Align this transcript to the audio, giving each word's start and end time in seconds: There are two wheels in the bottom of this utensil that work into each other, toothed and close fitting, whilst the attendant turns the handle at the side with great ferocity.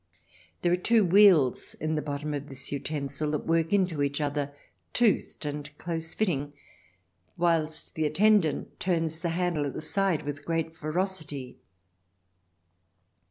There 0.63 0.71
are 0.71 0.75
two 0.77 1.05
wheels 1.05 1.75
in 1.75 1.93
the 1.93 2.01
bottom 2.01 2.33
of 2.33 2.49
this 2.49 2.71
utensil 2.71 3.29
that 3.29 3.45
work 3.45 3.71
into 3.71 4.01
each 4.01 4.19
other, 4.19 4.51
toothed 4.93 5.45
and 5.45 5.69
close 5.77 6.15
fitting, 6.15 6.53
whilst 7.37 7.93
the 7.93 8.05
attendant 8.07 8.79
turns 8.79 9.19
the 9.19 9.29
handle 9.29 9.63
at 9.67 9.73
the 9.75 9.79
side 9.79 10.23
with 10.23 10.43
great 10.43 10.73
ferocity. 10.73 11.59